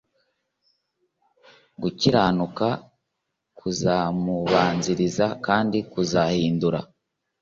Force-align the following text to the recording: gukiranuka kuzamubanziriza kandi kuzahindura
gukiranuka 1.81 2.67
kuzamubanziriza 3.57 5.25
kandi 5.45 5.77
kuzahindura 5.91 6.79